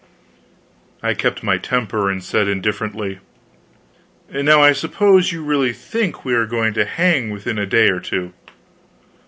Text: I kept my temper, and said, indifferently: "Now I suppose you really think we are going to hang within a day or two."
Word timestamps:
I 1.03 1.13
kept 1.13 1.43
my 1.43 1.59
temper, 1.59 2.09
and 2.09 2.23
said, 2.23 2.47
indifferently: 2.47 3.19
"Now 4.33 4.59
I 4.63 4.71
suppose 4.73 5.31
you 5.31 5.43
really 5.43 5.73
think 5.73 6.25
we 6.25 6.33
are 6.33 6.47
going 6.47 6.73
to 6.73 6.85
hang 6.85 7.29
within 7.29 7.59
a 7.59 7.67
day 7.67 7.87
or 7.89 7.99
two." 7.99 8.33